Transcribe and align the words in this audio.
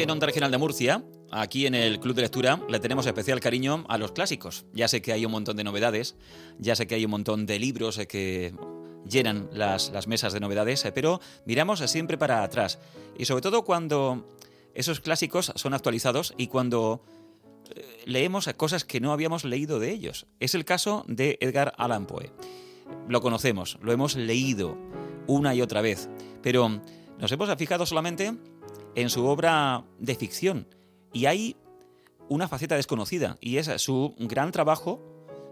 En 0.00 0.10
Onda 0.10 0.26
Regional 0.26 0.50
de 0.50 0.56
Murcia, 0.56 1.04
aquí 1.30 1.66
en 1.66 1.74
el 1.74 2.00
Club 2.00 2.14
de 2.14 2.22
Lectura, 2.22 2.58
le 2.70 2.80
tenemos 2.80 3.04
especial 3.04 3.38
cariño 3.38 3.84
a 3.86 3.98
los 3.98 4.12
clásicos. 4.12 4.64
Ya 4.72 4.88
sé 4.88 5.02
que 5.02 5.12
hay 5.12 5.26
un 5.26 5.32
montón 5.32 5.58
de 5.58 5.62
novedades, 5.62 6.16
ya 6.58 6.74
sé 6.74 6.86
que 6.86 6.94
hay 6.94 7.04
un 7.04 7.10
montón 7.10 7.44
de 7.44 7.58
libros 7.58 7.98
eh, 7.98 8.06
que 8.06 8.54
llenan 9.06 9.50
las, 9.52 9.90
las 9.90 10.06
mesas 10.06 10.32
de 10.32 10.40
novedades, 10.40 10.86
eh, 10.86 10.92
pero 10.92 11.20
miramos 11.44 11.80
siempre 11.80 12.16
para 12.16 12.42
atrás. 12.42 12.78
Y 13.18 13.26
sobre 13.26 13.42
todo 13.42 13.62
cuando 13.62 14.34
esos 14.72 15.00
clásicos 15.00 15.52
son 15.54 15.74
actualizados 15.74 16.32
y 16.38 16.46
cuando 16.46 17.02
eh, 17.74 17.84
leemos 18.06 18.48
cosas 18.56 18.86
que 18.86 19.00
no 19.00 19.12
habíamos 19.12 19.44
leído 19.44 19.80
de 19.80 19.90
ellos. 19.90 20.26
Es 20.40 20.54
el 20.54 20.64
caso 20.64 21.04
de 21.08 21.36
Edgar 21.42 21.74
Allan 21.76 22.06
Poe. 22.06 22.32
Lo 23.06 23.20
conocemos, 23.20 23.76
lo 23.82 23.92
hemos 23.92 24.16
leído 24.16 24.78
una 25.26 25.54
y 25.54 25.60
otra 25.60 25.82
vez, 25.82 26.08
pero 26.42 26.80
nos 27.18 27.30
hemos 27.32 27.54
fijado 27.56 27.84
solamente 27.84 28.32
en 28.94 29.10
su 29.10 29.26
obra 29.26 29.84
de 29.98 30.14
ficción 30.14 30.66
y 31.12 31.26
hay 31.26 31.56
una 32.28 32.48
faceta 32.48 32.76
desconocida 32.76 33.36
y 33.40 33.56
es 33.56 33.66
su 33.80 34.14
gran 34.18 34.52
trabajo 34.52 35.00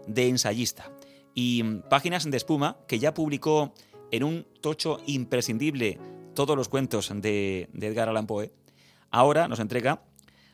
de 0.07 0.27
ensayista. 0.27 0.91
Y 1.33 1.63
Páginas 1.89 2.29
de 2.29 2.37
Espuma, 2.37 2.77
que 2.87 2.99
ya 2.99 3.13
publicó 3.13 3.73
en 4.11 4.23
un 4.23 4.47
tocho 4.61 4.99
imprescindible 5.05 5.99
todos 6.33 6.55
los 6.55 6.69
cuentos 6.69 7.11
de, 7.13 7.69
de 7.71 7.87
Edgar 7.87 8.09
Allan 8.09 8.27
Poe, 8.27 8.51
ahora 9.11 9.47
nos 9.47 9.59
entrega 9.59 10.03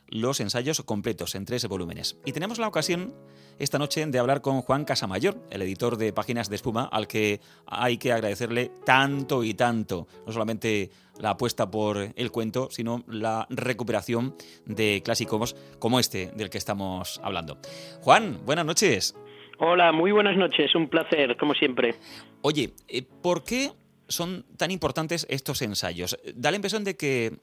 los 0.08 0.40
ensayos 0.40 0.82
completos 0.82 1.36
en 1.36 1.46
tres 1.46 1.68
volúmenes. 1.68 2.18
Y 2.26 2.32
tenemos 2.32 2.60
la 2.60 2.68
ocasión 2.68 3.14
esta 3.58 3.80
noche 3.80 4.06
de 4.06 4.20
hablar 4.20 4.42
con 4.42 4.62
Juan 4.62 4.86
Casamayor, 4.86 5.38
el 5.50 5.62
editor 5.62 5.98
de 5.98 6.12
Páginas 6.14 6.50
de 6.50 6.58
Espuma, 6.58 6.86
al 6.86 7.08
que 7.08 7.40
hay 7.66 7.98
que 7.98 8.12
agradecerle 8.12 8.72
tanto 8.86 9.44
y 9.44 9.54
tanto, 9.54 10.08
no 10.26 10.34
solamente 10.34 10.92
la 11.20 11.32
apuesta 11.32 11.70
por 11.70 11.98
el 12.16 12.32
cuento, 12.32 12.70
sino 12.72 13.04
la 13.08 13.48
recuperación 13.50 14.36
de 14.66 15.02
clásicos 15.04 15.56
como 15.80 16.00
este 16.00 16.32
del 16.36 16.50
que 16.50 16.58
estamos 16.58 17.20
hablando. 17.24 17.58
Juan, 18.02 18.40
buenas 18.46 18.66
noches. 18.66 19.16
Hola, 19.58 19.92
muy 19.92 20.12
buenas 20.12 20.36
noches, 20.36 20.76
un 20.76 20.90
placer, 20.90 21.38
como 21.38 21.54
siempre. 21.54 21.96
Oye, 22.42 22.74
eh, 22.88 23.04
¿por 23.04 23.44
qué 23.44 23.72
son 24.08 24.46
tan 24.58 24.70
importantes 24.72 25.26
estos 25.30 25.62
ensayos? 25.62 26.18
Da 26.36 26.52
la 26.52 26.58
impresión 26.58 26.84
de 26.84 26.98
que 26.98 27.40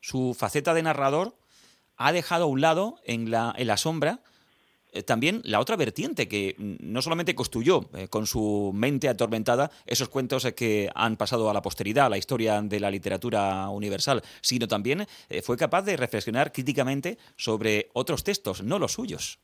su 0.00 0.34
faceta 0.34 0.72
de 0.72 0.82
narrador 0.82 1.36
ha 1.96 2.12
dejado 2.12 2.44
a 2.44 2.48
un 2.48 2.60
lado, 2.60 2.96
en 3.04 3.30
la, 3.30 3.54
en 3.56 3.66
la 3.66 3.76
sombra, 3.76 4.20
también 5.06 5.40
la 5.44 5.60
otra 5.60 5.76
vertiente, 5.76 6.28
que 6.28 6.54
no 6.58 7.00
solamente 7.00 7.34
construyó 7.34 7.88
eh, 7.96 8.08
con 8.08 8.26
su 8.26 8.72
mente 8.74 9.08
atormentada 9.08 9.70
esos 9.86 10.08
cuentos 10.08 10.44
eh, 10.44 10.54
que 10.54 10.90
han 10.94 11.16
pasado 11.16 11.48
a 11.48 11.54
la 11.54 11.62
posteridad, 11.62 12.06
a 12.06 12.10
la 12.10 12.18
historia 12.18 12.60
de 12.60 12.80
la 12.80 12.90
literatura 12.90 13.68
universal, 13.70 14.22
sino 14.40 14.68
también 14.68 15.06
fue 15.42 15.56
capaz 15.56 15.82
de 15.82 15.96
reflexionar 15.96 16.52
críticamente 16.52 17.16
sobre 17.36 17.88
otros 17.94 18.24
textos, 18.24 18.62
no 18.62 18.78
los 18.78 18.92
suyos. 18.92 19.38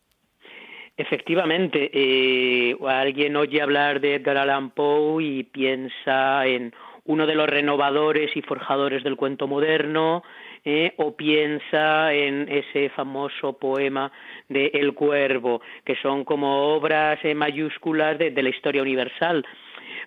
Efectivamente, 0.97 2.77
alguien 2.87 3.37
oye 3.37 3.63
hablar 3.63 4.01
de 4.01 4.17
Edgar 4.17 4.37
Allan 4.37 4.71
Poe 4.71 5.23
y 5.23 5.45
piensa 5.45 6.47
en 6.47 6.75
uno 7.05 7.27
de 7.27 7.35
los 7.35 7.49
renovadores 7.49 8.37
y 8.37 8.43
forjadores 8.43 9.03
del 9.03 9.17
cuento 9.17 9.47
moderno, 9.47 10.23
¿eh? 10.65 10.93
o 10.97 11.17
piensa 11.17 12.13
en 12.13 12.49
ese 12.49 12.89
famoso 12.91 13.55
poema 13.55 14.13
de 14.49 14.71
El 14.75 14.95
Cuervo, 14.95 15.61
que 15.85 15.97
son 15.97 16.25
como 16.25 16.75
obras 16.75 17.19
eh, 17.25 17.35
mayúsculas 17.35 18.19
de, 18.19 18.31
la 18.31 18.49
historia 18.49 18.83
universal. 18.83 19.45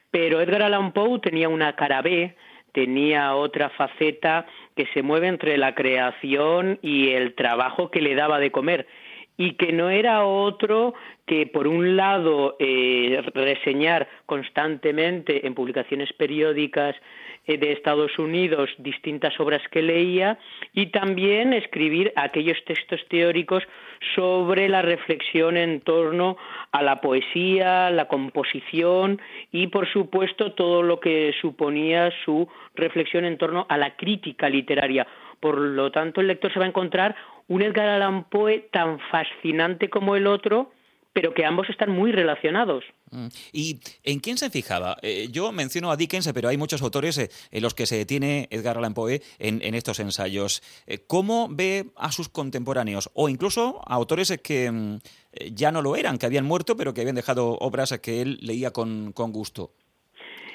Pero 0.09 0.41
Edgar 0.41 0.63
Allan 0.63 0.91
Poe 0.91 1.19
tenía 1.19 1.49
una 1.49 1.75
cara 1.75 2.01
B, 2.01 2.35
tenía 2.71 3.35
otra 3.35 3.69
faceta 3.69 4.45
que 4.75 4.87
se 4.93 5.03
mueve 5.03 5.27
entre 5.27 5.57
la 5.57 5.75
creación 5.75 6.79
y 6.81 7.09
el 7.09 7.33
trabajo 7.33 7.91
que 7.91 8.01
le 8.01 8.15
daba 8.15 8.39
de 8.39 8.51
comer 8.51 8.87
y 9.41 9.53
que 9.53 9.73
no 9.73 9.89
era 9.89 10.23
otro 10.23 10.93
que 11.25 11.47
por 11.47 11.67
un 11.67 11.97
lado 11.97 12.57
eh, 12.59 13.19
reseñar 13.33 14.07
constantemente 14.27 15.47
en 15.47 15.55
publicaciones 15.55 16.13
periódicas 16.13 16.95
eh, 17.47 17.57
de 17.57 17.71
Estados 17.71 18.19
Unidos 18.19 18.69
distintas 18.77 19.39
obras 19.39 19.63
que 19.71 19.81
leía 19.81 20.37
y 20.75 20.91
también 20.91 21.53
escribir 21.53 22.13
aquellos 22.15 22.63
textos 22.65 23.01
teóricos 23.09 23.63
sobre 24.13 24.69
la 24.69 24.83
reflexión 24.83 25.57
en 25.57 25.81
torno 25.81 26.37
a 26.71 26.83
la 26.83 27.01
poesía, 27.01 27.89
la 27.89 28.07
composición 28.07 29.19
y, 29.51 29.67
por 29.67 29.91
supuesto, 29.91 30.51
todo 30.51 30.83
lo 30.83 30.99
que 30.99 31.33
suponía 31.41 32.11
su 32.25 32.47
reflexión 32.75 33.25
en 33.25 33.39
torno 33.39 33.65
a 33.69 33.77
la 33.77 33.95
crítica 33.95 34.49
literaria. 34.49 35.07
Por 35.39 35.57
lo 35.57 35.91
tanto, 35.91 36.21
el 36.21 36.27
lector 36.27 36.53
se 36.53 36.59
va 36.59 36.65
a 36.65 36.69
encontrar 36.69 37.15
un 37.51 37.61
Edgar 37.61 37.89
Allan 37.89 38.23
Poe 38.29 38.69
tan 38.71 38.97
fascinante 39.11 39.89
como 39.89 40.15
el 40.15 40.25
otro, 40.25 40.71
pero 41.11 41.33
que 41.33 41.43
ambos 41.43 41.69
están 41.69 41.91
muy 41.91 42.13
relacionados. 42.13 42.85
Mm. 43.11 43.27
¿Y 43.51 43.81
en 44.03 44.19
quién 44.21 44.37
se 44.37 44.49
fijaba? 44.49 44.97
Eh, 45.01 45.27
yo 45.31 45.51
menciono 45.51 45.91
a 45.91 45.97
Dickens, 45.97 46.31
pero 46.33 46.47
hay 46.47 46.55
muchos 46.55 46.81
autores 46.81 47.17
eh, 47.17 47.29
en 47.51 47.61
los 47.61 47.73
que 47.73 47.85
se 47.85 47.97
detiene 47.97 48.47
Edgar 48.51 48.77
Allan 48.77 48.93
Poe 48.93 49.21
en, 49.37 49.75
estos 49.75 49.99
ensayos. 49.99 50.63
Eh, 50.87 50.99
¿Cómo 51.05 51.49
ve 51.51 51.87
a 51.97 52.13
sus 52.13 52.29
contemporáneos 52.29 53.09
o 53.13 53.27
incluso 53.27 53.81
a 53.85 53.95
autores 53.95 54.33
que 54.41 54.71
mm, 54.71 54.99
ya 55.51 55.73
no 55.73 55.81
lo 55.81 55.97
eran, 55.97 56.17
que 56.17 56.27
habían 56.27 56.45
muerto, 56.45 56.77
pero 56.77 56.93
que 56.93 57.01
habían 57.01 57.17
dejado 57.17 57.57
obras 57.59 57.91
que 58.01 58.21
él 58.21 58.37
leía 58.41 58.71
con, 58.71 59.11
con 59.11 59.33
gusto? 59.33 59.73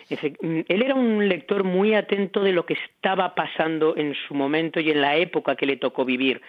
Mm, 0.08 0.60
él 0.68 0.82
era 0.82 0.94
un 0.94 1.28
lector 1.28 1.64
muy 1.64 1.94
atento 1.94 2.42
de 2.42 2.52
lo 2.52 2.64
que 2.64 2.74
estaba 2.74 3.34
pasando 3.34 3.96
en 3.96 4.14
su 4.14 4.34
momento 4.34 4.78
y 4.80 4.90
en 4.90 5.00
la 5.00 5.16
época 5.16 5.56
que 5.56 5.66
le 5.66 5.76
tocó 5.76 6.04
vivir. 6.04 6.40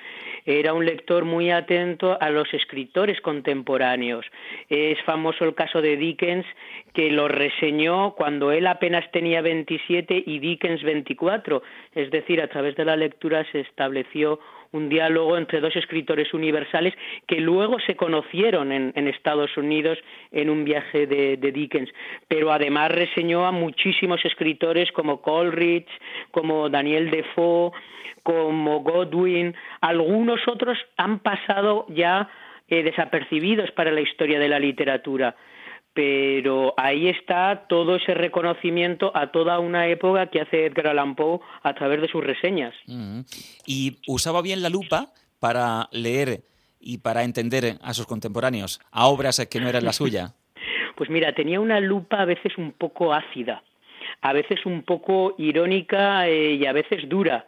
Era 0.45 0.73
un 0.73 0.85
lector 0.85 1.25
muy 1.25 1.51
atento 1.51 2.17
a 2.21 2.29
los 2.29 2.53
escritores 2.53 3.19
contemporáneos. 3.21 4.25
Es 4.69 5.01
famoso 5.03 5.43
el 5.43 5.55
caso 5.55 5.81
de 5.81 5.97
Dickens, 5.97 6.45
que 6.93 7.11
lo 7.11 7.27
reseñó 7.27 8.13
cuando 8.15 8.51
él 8.51 8.67
apenas 8.67 9.09
tenía 9.11 9.41
27 9.41 10.23
y 10.25 10.39
Dickens 10.39 10.83
24. 10.83 11.63
Es 11.95 12.11
decir, 12.11 12.41
a 12.41 12.47
través 12.47 12.75
de 12.75 12.85
la 12.85 12.95
lectura 12.95 13.45
se 13.51 13.61
estableció 13.61 14.39
un 14.71 14.89
diálogo 14.89 15.37
entre 15.37 15.59
dos 15.59 15.75
escritores 15.75 16.33
universales 16.33 16.93
que 17.27 17.39
luego 17.39 17.79
se 17.79 17.95
conocieron 17.95 18.71
en, 18.71 19.07
Estados 19.07 19.55
Unidos 19.57 19.97
en 20.31 20.49
un 20.49 20.65
viaje 20.65 21.07
de, 21.07 21.37
Dickens, 21.37 21.89
pero 22.27 22.51
además 22.51 22.91
reseñó 22.91 23.45
a 23.45 23.51
muchísimos 23.51 24.23
escritores 24.25 24.91
como 24.91 25.21
Coleridge, 25.21 25.89
como 26.31 26.69
Daniel 26.69 27.09
Defoe, 27.09 27.71
como 28.23 28.81
Godwin, 28.81 29.55
algunos 29.79 30.45
otros 30.47 30.77
han 30.97 31.19
pasado 31.19 31.85
ya 31.89 32.29
eh, 32.67 32.83
desapercibidos 32.83 33.71
para 33.71 33.91
la 33.91 34.01
historia 34.01 34.39
de 34.39 34.49
la 34.49 34.59
literatura 34.59 35.35
pero 35.97 36.75
ahí 36.77 37.09
está 37.09 37.65
todo 37.67 37.95
ese 37.95 38.13
reconocimiento 38.13 39.11
a 39.15 39.31
toda 39.31 39.57
una 39.57 39.87
época 39.87 40.27
que 40.27 40.41
hace 40.41 40.67
Edgar 40.67 40.89
Allan 40.89 41.15
Poe 41.15 41.39
a 41.63 41.73
través 41.73 41.99
de 42.01 42.07
sus 42.07 42.23
reseñas. 42.23 42.75
Y 43.65 43.97
usaba 44.05 44.43
bien 44.43 44.61
la 44.61 44.69
lupa 44.69 45.07
para 45.39 45.89
leer 45.91 46.41
y 46.79 46.99
para 46.99 47.23
entender 47.23 47.79
a 47.81 47.95
sus 47.95 48.05
contemporáneos, 48.05 48.79
a 48.91 49.07
obras 49.07 49.43
que 49.49 49.59
no 49.59 49.67
eran 49.67 49.85
la 49.85 49.93
suya. 49.93 50.35
Pues 50.95 51.11
mira, 51.11 51.31
tenía 51.33 51.59
una 51.59 51.79
lupa 51.79 52.21
a 52.21 52.25
veces 52.25 52.57
un 52.57 52.71
poco 52.71 53.13
ácida, 53.13 53.61
a 54.21 54.33
veces 54.33 54.65
un 54.65 54.81
poco 54.81 55.35
irónica 55.37 56.27
eh, 56.27 56.55
y 56.55 56.65
a 56.65 56.73
veces 56.73 57.07
dura, 57.07 57.45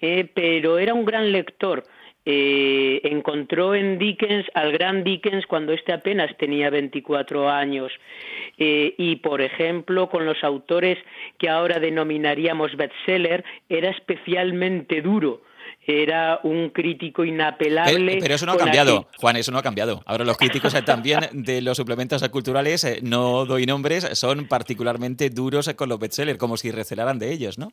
eh, 0.00 0.30
pero 0.32 0.78
era 0.78 0.94
un 0.94 1.04
gran 1.04 1.32
lector 1.32 1.82
eh, 2.24 3.00
encontró 3.04 3.74
en 3.74 3.98
Dickens 3.98 4.46
al 4.54 4.72
gran 4.72 5.02
Dickens 5.02 5.46
cuando 5.46 5.72
éste 5.72 5.92
apenas 5.92 6.36
tenía 6.38 6.70
24 6.70 7.50
años. 7.50 7.92
Eh, 8.58 8.94
y, 8.96 9.16
por 9.16 9.40
ejemplo, 9.40 10.08
con 10.08 10.24
los 10.24 10.44
autores 10.44 10.98
que 11.38 11.48
ahora 11.48 11.80
denominaríamos 11.80 12.76
bestseller, 12.76 13.44
era 13.68 13.90
especialmente 13.90 15.02
duro 15.02 15.42
era 15.84 16.38
un 16.44 16.70
crítico 16.70 17.24
inapelable. 17.24 18.18
Pero, 18.20 18.34
eso 18.34 18.46
no 18.46 18.52
ha 18.52 18.56
cambiado, 18.56 19.08
Juan, 19.18 19.36
eso 19.36 19.50
no 19.50 19.58
ha 19.58 19.62
cambiado. 19.62 20.02
Ahora 20.06 20.24
los 20.24 20.36
críticos 20.36 20.74
eh, 20.74 20.82
también 20.82 21.20
de 21.32 21.60
los 21.60 21.76
suplementos 21.76 22.26
culturales, 22.28 22.84
eh, 22.84 23.00
no 23.02 23.44
doy 23.46 23.66
nombres, 23.66 24.08
son 24.12 24.46
particularmente 24.46 25.30
duros 25.30 25.68
con 25.74 25.88
los 25.88 25.98
bestsellers, 25.98 26.38
como 26.38 26.56
si 26.56 26.70
recelaran 26.70 27.18
de 27.18 27.32
ellos, 27.32 27.58
¿no? 27.58 27.72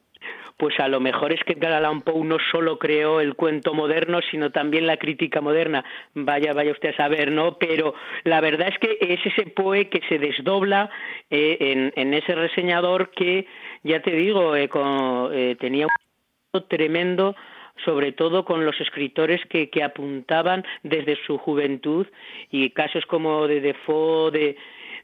Pues 0.60 0.78
a 0.82 0.90
lo 0.90 1.00
mejor 1.00 1.32
es 1.32 1.42
que 1.46 1.54
Edgar 1.54 1.82
Poe 2.04 2.26
no 2.26 2.38
solo 2.52 2.78
creó 2.78 3.22
el 3.22 3.36
cuento 3.36 3.74
moderno, 3.74 4.20
sino 4.30 4.52
también 4.52 4.88
la 4.88 4.98
crítica 4.98 5.40
moderna. 5.40 5.86
Vaya, 6.16 6.52
vaya 6.52 6.74
usted 6.74 6.90
a 6.90 6.98
saber, 6.98 7.32
¿no? 7.32 7.58
Pero 7.58 7.94
la 8.26 8.42
verdad 8.42 8.68
es 8.68 8.78
que 8.78 8.98
es 9.00 9.26
ese 9.26 9.50
Poe 9.52 9.88
que 9.88 10.02
se 10.10 10.20
desdobla 10.20 10.90
eh, 11.30 11.92
en, 11.96 12.14
ese 12.14 12.36
reseñador 12.36 13.12
que, 13.12 13.48
ya 13.84 14.02
te 14.02 14.12
digo, 14.12 14.52
tenía 15.60 15.88
un 15.88 16.68
tremendo 16.68 17.38
sobre 17.86 18.12
todo 18.12 18.44
con 18.44 18.66
los 18.66 18.80
escritores 18.82 19.40
que, 19.46 19.70
apuntaban 19.82 20.66
desde 20.84 21.16
su 21.26 21.38
juventud 21.38 22.06
y 22.52 22.72
casos 22.72 23.06
como 23.06 23.48
de 23.48 23.62
Defoe, 23.62 24.32
de, 24.32 24.58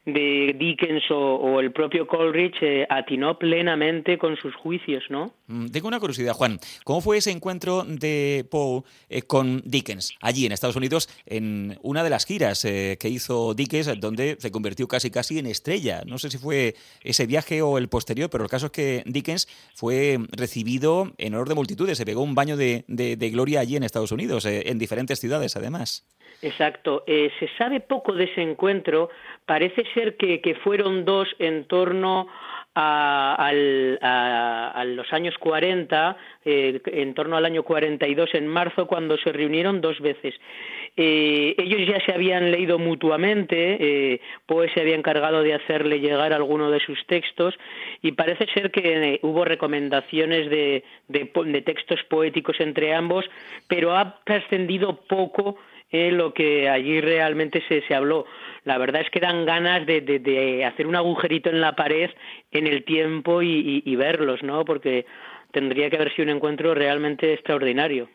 de 0.06 0.54
Dickens 0.56 1.02
o, 1.10 1.58
el 1.60 1.72
propio 1.72 2.06
Coleridge 2.06 2.62
eh, 2.62 2.86
atinó 2.88 3.36
plenamente 3.38 4.16
con 4.18 4.36
sus 4.36 4.54
juicios, 4.54 5.02
¿no? 5.10 5.34
Mm, 5.48 5.66
tengo 5.66 5.88
una 5.88 5.98
curiosidad, 5.98 6.32
Juan. 6.32 6.60
¿Cómo 6.84 7.00
fue 7.00 7.18
ese 7.18 7.32
encuentro 7.32 7.82
de 7.84 8.46
Poe 8.48 8.82
eh, 9.08 9.22
con 9.22 9.62
Dickens 9.64 10.14
allí 10.20 10.46
en 10.46 10.52
Estados 10.52 10.76
Unidos 10.76 11.08
en 11.26 11.76
una 11.82 12.04
de 12.04 12.10
las 12.10 12.24
giras 12.24 12.64
eh, 12.64 12.96
que 13.00 13.08
hizo 13.08 13.54
Dickens, 13.54 13.98
donde 13.98 14.36
se 14.38 14.52
convirtió 14.52 14.86
casi 14.86 15.10
casi 15.10 15.40
en 15.40 15.46
estrella? 15.46 16.02
No 16.06 16.18
sé 16.18 16.30
si 16.30 16.38
fue 16.38 16.76
ese 17.02 17.26
viaje 17.26 17.60
o 17.62 17.76
el 17.76 17.88
posterior, 17.88 18.30
pero 18.30 18.44
el 18.44 18.50
caso 18.50 18.66
es 18.66 18.72
que 18.72 19.02
Dickens 19.06 19.48
fue 19.74 20.18
recibido 20.30 21.12
en 21.18 21.34
honor 21.34 21.48
de 21.48 21.56
multitudes, 21.56 21.98
se 21.98 22.06
pegó 22.06 22.22
un 22.22 22.36
baño 22.36 22.56
de, 22.56 22.84
de 22.86 23.30
gloria 23.30 23.58
allí 23.58 23.74
en 23.74 23.82
Estados 23.82 24.12
Unidos, 24.12 24.46
en 24.46 24.78
diferentes 24.78 25.18
ciudades 25.18 25.56
además. 25.56 26.06
Exacto. 26.42 27.04
Eh, 27.06 27.30
se 27.38 27.48
sabe 27.56 27.80
poco 27.80 28.12
de 28.12 28.24
ese 28.24 28.42
encuentro. 28.42 29.10
Parece 29.44 29.84
ser 29.94 30.16
que, 30.16 30.40
que 30.40 30.54
fueron 30.54 31.04
dos 31.04 31.28
en 31.38 31.64
torno 31.64 32.28
a, 32.74 33.48
a, 34.74 34.84
los 34.84 35.10
años 35.12 35.34
40, 35.38 36.16
eh, 36.44 36.80
en 36.84 37.14
torno 37.14 37.36
al 37.36 37.46
año 37.46 37.62
42, 37.62 38.34
en 38.34 38.46
marzo, 38.46 38.86
cuando 38.86 39.16
se 39.16 39.32
reunieron 39.32 39.80
dos 39.80 39.98
veces. 40.00 40.34
Eh, 40.98 41.54
ellos 41.58 41.86
ya 41.86 42.04
se 42.04 42.12
habían 42.12 42.50
leído 42.50 42.78
mutuamente, 42.78 43.76
eh, 44.14 44.20
Poe 44.46 44.72
se 44.72 44.80
había 44.80 44.94
encargado 44.94 45.42
de 45.42 45.54
hacerle 45.54 46.00
llegar 46.00 46.32
alguno 46.32 46.70
de 46.70 46.80
sus 46.80 47.06
textos 47.06 47.54
y 48.00 48.12
parece 48.12 48.46
ser 48.52 48.70
que 48.70 49.14
eh, 49.14 49.20
hubo 49.22 49.44
recomendaciones 49.44 50.48
de, 50.48 50.84
de 51.08 51.62
textos 51.62 52.02
poéticos 52.08 52.60
entre 52.60 52.94
ambos, 52.94 53.26
pero 53.68 53.94
ha 53.94 54.20
trascendido 54.24 55.00
poco 55.06 55.56
lo 55.90 56.34
que 56.34 56.68
allí 56.68 57.00
realmente 57.00 57.62
se, 57.68 57.82
se 57.82 57.94
habló. 57.94 58.26
La 58.64 58.78
verdad 58.78 59.02
es 59.02 59.10
que 59.10 59.20
dan 59.20 59.46
ganas 59.46 59.86
de, 59.86 60.00
de, 60.00 60.64
hacer 60.64 60.86
un 60.86 60.96
agujerito 60.96 61.50
en 61.50 61.60
la 61.60 61.76
pared 61.76 62.10
en 62.50 62.66
el 62.66 62.84
tiempo 62.84 63.42
y, 63.42 63.82
y 63.84 63.96
verlos, 63.96 64.42
¿no? 64.42 64.64
Porque 64.64 65.06
tendría 65.52 65.90
que 65.90 65.96
haber 65.96 66.14
sido 66.14 66.24
un 66.24 66.36
encuentro 66.36 66.74
realmente 66.74 67.32
extraordinario. 67.32 68.08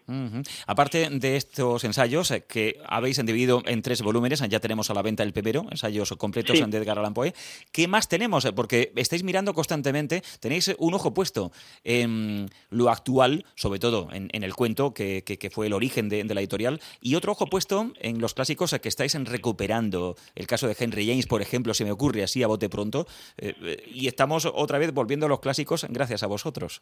Aparte 0.68 1.10
de 1.10 1.36
estos 1.36 1.84
ensayos 1.84 2.32
eh, 2.32 2.46
que 2.48 2.80
habéis 2.86 3.24
dividido 3.26 3.62
en 3.66 3.82
tres 3.82 4.02
volúmenes, 4.02 4.42
ya 4.48 4.60
tenemos 4.60 4.90
a 4.90 4.94
la 4.94 5.02
venta 5.02 5.24
el 5.24 5.34
primero, 5.34 5.66
ensayos 5.70 6.12
completos 6.18 6.60
de 6.70 6.78
Edgar 6.78 7.00
Allan 7.00 7.14
Poe. 7.14 7.34
¿Qué 7.72 7.88
más 7.88 8.08
tenemos? 8.08 8.48
Porque 8.56 8.92
estáis 8.96 9.24
mirando 9.24 9.54
constantemente, 9.54 10.22
tenéis 10.40 10.74
un 10.78 10.94
ojo 10.94 11.14
puesto 11.14 11.52
en 11.84 12.50
lo 12.70 12.90
actual, 12.90 13.46
sobre 13.56 13.80
todo 13.80 14.10
en, 14.12 14.30
el 14.32 14.54
cuento 14.54 14.94
que, 14.94 15.50
fue 15.52 15.68
el 15.68 15.74
origen 15.74 16.10
de, 16.10 16.24
la 16.24 16.42
editorial, 16.42 16.80
y 17.02 17.16
otro 17.16 17.32
ojo 17.32 17.48
puesto 17.48 17.92
en 18.00 18.20
los 18.20 18.34
clásicos 18.34 18.76
que 18.82 18.90
estáis 18.90 19.14
recuperando. 19.26 20.16
El 20.36 20.48
caso 20.48 20.68
de 20.68 20.76
Henry 20.78 21.08
James, 21.08 21.28
por 21.28 21.42
ejemplo, 21.42 21.74
se 21.74 21.86
me 21.86 21.92
ocurre 21.92 22.24
así 22.24 22.44
a 22.44 22.48
bote 22.48 22.70
pronto, 22.70 23.08
eh, 23.38 23.54
eh, 23.62 23.84
y 23.94 24.08
estamos 24.08 24.46
otra 24.46 24.78
vez 24.78 24.92
volviendo 24.94 25.26
a 25.26 25.30
los 25.30 25.40
clásicos 25.40 25.86
gracias 25.90 26.24
a 26.24 26.28
vosotros. 26.28 26.82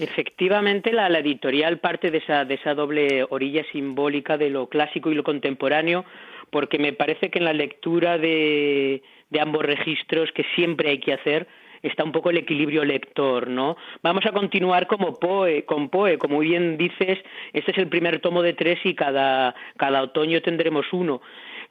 Efectivamente, 0.00 0.92
la, 0.92 1.08
editorial 1.08 1.78
parte 1.78 2.10
de 2.10 2.18
esa, 2.18 2.46
de 2.46 2.54
esa 2.54 2.74
doble 2.74 3.26
orilla 3.28 3.62
simbólica 3.70 4.38
de 4.38 4.48
lo 4.48 4.66
clásico 4.68 5.10
y 5.10 5.14
lo 5.14 5.22
contemporáneo, 5.22 6.06
porque 6.48 6.78
me 6.78 6.94
parece 6.94 7.30
que 7.30 7.38
en 7.38 7.44
la 7.44 7.52
lectura 7.52 8.16
de, 8.16 9.02
de 9.28 9.40
ambos 9.40 9.62
registros, 9.62 10.32
que 10.32 10.44
siempre 10.54 10.88
hay 10.88 11.00
que 11.00 11.12
hacer, 11.12 11.46
está 11.82 12.02
un 12.02 12.12
poco 12.12 12.30
el 12.30 12.38
equilibrio 12.38 12.82
lector, 12.82 13.48
¿no? 13.48 13.76
Vamos 14.02 14.24
a 14.24 14.32
continuar 14.32 14.86
como 14.86 15.18
Poe, 15.18 15.66
con 15.66 15.90
Poe, 15.90 16.16
como 16.16 16.38
bien 16.38 16.78
dices, 16.78 17.18
este 17.52 17.70
es 17.72 17.78
el 17.78 17.88
primer 17.88 18.20
tomo 18.20 18.40
de 18.40 18.54
tres 18.54 18.78
y 18.84 18.94
cada, 18.94 19.54
cada 19.76 20.02
otoño 20.02 20.40
tendremos 20.40 20.86
uno. 20.92 21.20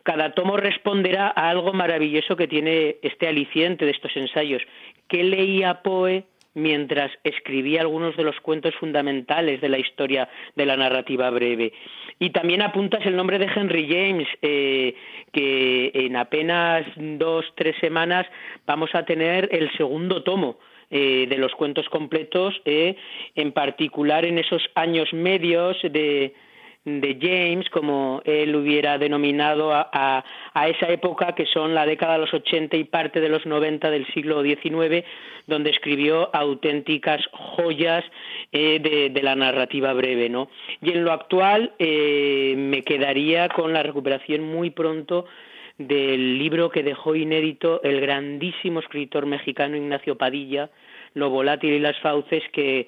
Cada 0.04 0.34
tomo 0.34 0.56
responderá 0.56 1.34
a 1.36 1.50
algo 1.50 1.74
maravilloso 1.74 2.36
que 2.36 2.48
tiene 2.48 2.98
este 3.02 3.28
aliciente 3.28 3.86
de 3.86 3.92
estos 3.92 4.16
ensayos. 4.16 4.62
¿Qué 5.08 5.24
leía 5.24 5.82
Poe? 5.82 6.26
Mientras 6.54 7.12
escribía 7.24 7.82
algunos 7.82 8.16
de 8.18 8.24
los 8.24 8.40
cuentos 8.42 8.76
fundamentales 8.76 9.62
de 9.62 9.70
la 9.70 9.78
historia 9.78 10.30
de 10.56 10.66
la 10.66 10.78
narrativa 10.78 11.30
breve. 11.30 11.74
Y 12.20 12.32
también 12.32 12.62
apuntas 12.62 13.06
el 13.06 13.16
nombre 13.16 13.40
de 13.40 13.50
Henry 13.54 13.88
James, 13.88 14.28
eh, 14.42 14.96
que 15.32 15.92
en 15.94 16.16
apenas 16.16 16.86
dos, 16.96 17.46
tres 17.56 17.76
semanas 17.80 18.28
vamos 18.66 18.94
a 18.94 19.06
tener 19.06 19.50
el 19.52 19.72
segundo 19.78 20.24
tomo. 20.24 20.58
Eh, 20.92 21.28
de 21.30 21.38
los 21.38 21.54
cuentos 21.54 21.88
completos, 21.90 22.60
eh, 22.66 22.96
en 23.36 23.52
particular 23.52 24.26
en 24.26 24.40
esos 24.40 24.64
años 24.74 25.14
medios 25.14 25.78
de, 25.84 26.34
de 27.02 27.18
James, 27.22 27.70
como 27.70 28.22
él 28.26 28.56
hubiera 28.56 28.98
denominado 28.98 29.72
a, 29.74 30.24
esa 30.68 30.90
época 30.90 31.34
que 31.36 31.46
son 31.46 31.74
la 31.74 31.86
década 31.86 32.14
de 32.14 32.20
los 32.20 32.34
80 32.34 32.76
y 32.78 32.84
parte 32.84 33.22
de 33.22 33.30
los 33.30 33.46
90 33.46 33.90
del 33.90 34.06
siglo 34.08 34.44
XIX, 34.44 35.06
donde 35.48 35.70
escribió 35.70 36.30
auténticas 36.36 37.22
joyas 37.32 38.04
eh, 38.52 39.10
de, 39.14 39.22
la 39.22 39.36
narrativa 39.36 39.94
breve. 39.94 40.30
¿no? 40.30 40.50
Y 40.82 40.92
en 40.92 41.04
lo 41.04 41.12
actual 41.12 41.74
eh, 41.80 42.56
me 42.58 42.82
quedaría 42.84 43.50
con 43.50 43.74
la 43.74 43.84
recuperación 43.84 44.44
muy 44.44 44.72
pronto 44.72 45.26
del 45.78 46.38
libro 46.38 46.70
que 46.70 46.84
dejó 46.84 47.16
inédito 47.16 47.82
el 47.84 48.02
grandísimo 48.02 48.82
escritor 48.82 49.26
mexicano 49.26 49.78
Ignacio 49.78 50.18
Padilla, 50.18 50.70
Lo 51.14 51.30
volátil 51.30 51.74
y 51.74 51.80
las 51.80 51.98
fauces, 52.00 52.44
que 52.52 52.88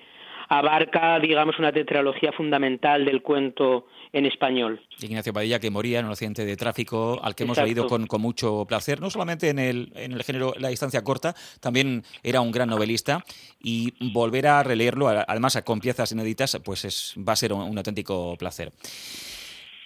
abarca, 0.52 1.18
digamos, 1.18 1.58
una 1.60 1.72
tetralogía 1.72 2.34
fundamental 2.34 3.06
del 3.06 3.22
cuento 3.22 3.88
en 4.12 4.26
español. 4.26 4.82
Ignacio 5.00 5.32
Padilla, 5.32 5.62
que 5.62 5.72
moría 5.72 6.00
en 6.00 6.06
un 6.06 6.12
accidente 6.12 6.44
de 6.44 6.58
tráfico, 6.58 7.22
al 7.24 7.36
que 7.36 7.44
hemos 7.44 7.58
leído 7.58 7.88
con, 7.88 8.06
mucho 8.20 8.66
placer, 8.68 9.00
no 9.00 9.10
solamente 9.10 9.48
en 9.48 9.60
el, 9.60 9.94
en 9.96 10.12
el 10.12 10.24
género 10.24 10.54
La 10.60 10.68
distancia 10.68 11.06
corta, 11.06 11.34
también 11.62 12.04
era 12.22 12.42
un 12.42 12.52
gran 12.52 12.68
novelista 12.68 13.24
y 13.64 13.94
volver 14.12 14.48
a 14.48 14.62
releerlo, 14.62 15.08
además 15.08 15.58
con 15.64 15.80
piezas 15.80 16.12
inéditas, 16.12 16.60
pues 16.66 16.84
es, 16.84 17.16
va 17.18 17.32
a 17.32 17.38
ser 17.38 17.54
un 17.54 17.78
auténtico 17.78 18.36
placer. 18.38 18.74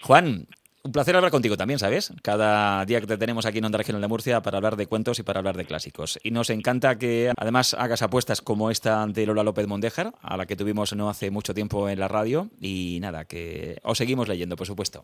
Juan, 0.01 0.47
un 0.85 0.91
placer 0.91 1.15
hablar 1.15 1.31
contigo 1.31 1.57
también, 1.57 1.79
¿sabes? 1.79 2.13
Cada 2.21 2.85
día 2.85 3.01
que 3.01 3.07
te 3.07 3.17
tenemos 3.17 3.47
aquí 3.47 3.57
en 3.57 3.65
Onda 3.65 3.79
Regional 3.79 4.01
de 4.03 4.07
Murcia 4.07 4.41
para 4.43 4.57
hablar 4.57 4.75
de 4.75 4.85
cuentos 4.85 5.17
y 5.17 5.23
para 5.23 5.39
hablar 5.39 5.57
de 5.57 5.65
clásicos. 5.65 6.19
Y 6.21 6.29
nos 6.29 6.51
encanta 6.51 6.99
que 6.99 7.31
además 7.35 7.73
hagas 7.73 8.03
apuestas 8.03 8.43
como 8.43 8.69
esta 8.69 9.07
de 9.07 9.25
Lola 9.25 9.41
López 9.41 9.65
Mondejar, 9.67 10.13
a 10.21 10.37
la 10.37 10.45
que 10.45 10.55
tuvimos 10.55 10.95
no 10.95 11.09
hace 11.09 11.31
mucho 11.31 11.55
tiempo 11.55 11.89
en 11.89 11.99
la 11.99 12.07
radio. 12.07 12.49
Y 12.61 12.99
nada, 13.01 13.25
que 13.25 13.77
os 13.81 13.97
seguimos 13.97 14.27
leyendo, 14.27 14.55
por 14.55 14.67
supuesto. 14.67 15.03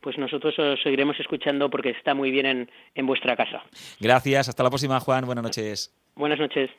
Pues 0.00 0.16
nosotros 0.16 0.58
os 0.58 0.82
seguiremos 0.82 1.20
escuchando 1.20 1.68
porque 1.68 1.90
está 1.90 2.14
muy 2.14 2.30
bien 2.30 2.46
en, 2.46 2.70
en 2.94 3.06
vuestra 3.06 3.36
casa. 3.36 3.62
Gracias, 4.00 4.48
hasta 4.48 4.62
la 4.62 4.70
próxima, 4.70 4.98
Juan. 4.98 5.26
Buenas 5.26 5.44
noches. 5.44 5.94
Buenas 6.16 6.38
noches. 6.38 6.70